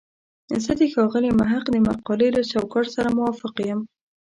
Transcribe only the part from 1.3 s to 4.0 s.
محق د مقالې له چوکاټ سره موافق یم.